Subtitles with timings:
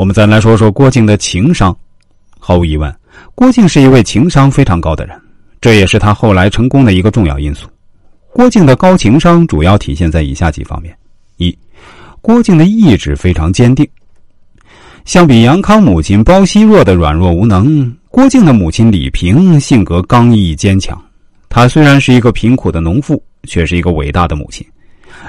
[0.00, 1.76] 我们再来说说郭靖的情商。
[2.38, 2.90] 毫无疑问，
[3.34, 5.14] 郭靖是一位情商非常高的人，
[5.60, 7.68] 这也是他后来成功的一个重要因素。
[8.32, 10.96] 郭靖的高情商主要体现在以下几方面：
[11.36, 11.54] 一，
[12.22, 13.86] 郭靖的意志非常坚定。
[15.04, 20.98] 相比杨康母亲包惜弱的软弱无能，郭靖的母亲李萍性格刚毅坚强。
[21.50, 24.66] 她虽然是一个贫苦的农妇，却是一个伟大的母亲。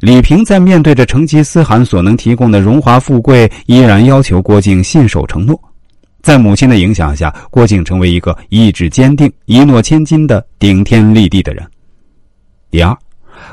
[0.00, 5.58] 李平在面对着成吉思汗所能提供的荣华富贵，依然要求郭靖信守承诺。
[6.22, 11.62] 在母亲的影响下，郭靖成为一个意志坚定、一诺千金的顶天立地的人。
[12.70, 12.96] 第二，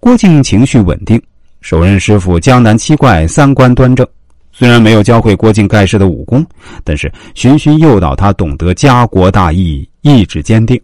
[0.00, 1.20] 郭靖情绪稳定，
[1.60, 4.06] 首任师傅江南七怪三观端正。
[4.50, 6.44] 虽然没有教会郭靖盖世的武功，
[6.84, 10.80] 但是循循诱导他懂得家国大义，意志坚定，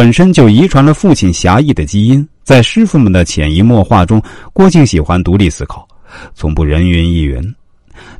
[0.00, 2.26] 本身就遗传了父亲侠义的基因。
[2.42, 4.20] 在师傅们的潜移默化中，
[4.54, 5.86] 郭靖喜欢独立思考，
[6.34, 7.54] 从不人云亦云，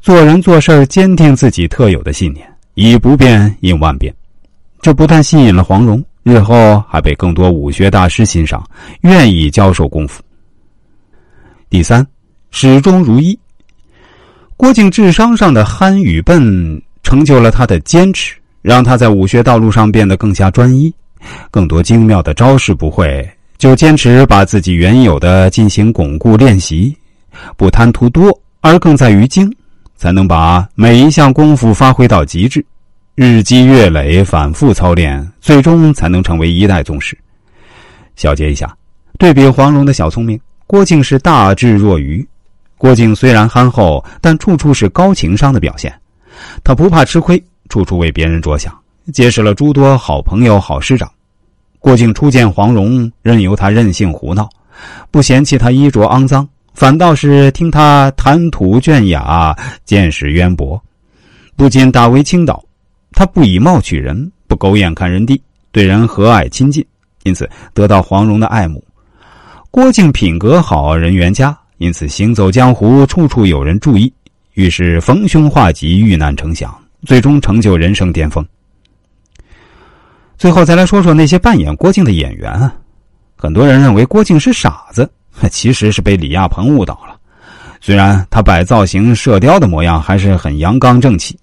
[0.02, 4.14] 做人做事坚定自己特有的信念，以不变应万变。
[4.82, 8.62] 这不但吸引了黄蓉，日后还被更多武学大师欣赏，
[9.00, 10.22] 愿意教授功夫。
[11.70, 12.06] 第三，
[12.50, 13.38] 始终如一。
[14.58, 20.92] 郭靖智商上的憨与笨，成就了他的坚持，让他在武学道路上变得更加专一，
[21.50, 23.28] 更多精妙的招式不会。
[23.58, 26.96] 就坚持把自己原有的进行巩固练习，
[27.58, 28.32] 不贪图多，
[28.62, 29.54] 而更在于精，
[29.96, 32.64] 才能把每一项功夫发挥到极致，
[33.14, 37.14] 日积月累，反复操练，最终才能成为一代宗师。
[38.16, 38.74] 小结一下，
[39.18, 42.26] 对比黄蓉的小聪明，郭靖是大智若愚。
[42.78, 45.92] 郭靖虽然憨厚，但处处是高情商的表现，
[46.64, 48.74] 他不怕吃亏，处处为别人着想，
[49.12, 51.10] 结识了诸多好朋友、好师长。
[51.78, 54.48] 郭靖初见黄蓉，任由他任性胡闹，
[55.10, 60.80] 不嫌弃他衣着肮脏，反倒是听他谈吐隽雅，见识渊博，
[61.56, 62.62] 不仅大为倾倒。
[63.12, 65.40] 他不以貌取人，不狗眼看人低，
[65.72, 66.84] 对人和蔼亲近，
[67.24, 68.82] 因此得到黄蓉的爱慕。
[69.70, 74.12] 郭靖品格好，人缘佳，因此行走江湖，处处有人注意，
[74.54, 76.72] 于是逢凶化吉，遇难成祥，
[77.06, 78.46] 最终成就人生巅峰。
[80.40, 82.72] 最后再来说说那些扮演郭靖的演员，
[83.36, 85.06] 很多人认为郭靖是傻子，
[85.52, 87.14] 其实是被李亚鹏误导了。
[87.78, 91.38] 虽然他摆造型、射雕的模样还是很阳刚正气，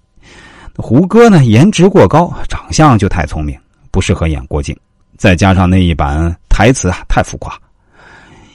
[0.74, 3.56] 胡歌呢颜值过高，长相就太聪明，
[3.92, 4.76] 不适合演郭靖。
[5.16, 7.56] 再加上那一版台词啊太浮夸。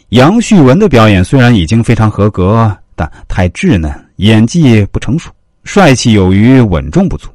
[0.10, 5.32] 杨旭文的表演虽然已经非常合格，但太稚嫩，演技不成熟，
[5.64, 7.30] 帅气有余，稳重不足。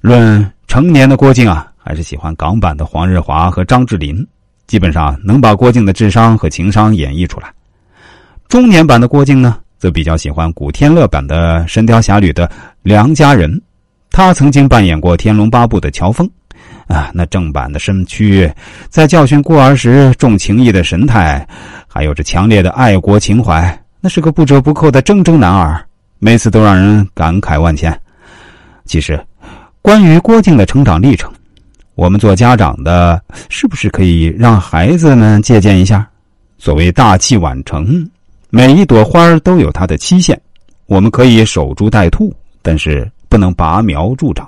[0.00, 1.70] 论成年的郭靖啊。
[1.86, 4.26] 还是喜欢港版的黄日华和张智霖，
[4.66, 7.54] 基本上能把郭靖的智商和情商演绎出来。
[8.48, 12.50] 中年版的郭靖呢，则比较喜欢古天乐版的《神雕侠侣》的
[12.82, 13.62] 梁家人，
[14.10, 16.28] 他曾经扮演过《天龙八部》的乔峰，
[16.88, 18.52] 啊，那正版的身躯，
[18.88, 21.46] 在教训孤儿时重情义的神态，
[21.86, 25.86] 还有着强烈的爱国情怀，那是个不折不扣的铮铮男儿，
[26.18, 27.96] 每次都让人感慨万千。
[28.86, 29.24] 其实，
[29.80, 31.32] 关于郭靖的成长历程。
[31.96, 33.18] 我们做家长的，
[33.48, 36.06] 是不是可以让孩子们借鉴一下？
[36.58, 38.06] 所谓大器晚成，
[38.50, 40.38] 每一朵花都有它的期限。
[40.84, 44.46] 我们可以守株待兔，但是不能拔苗助长。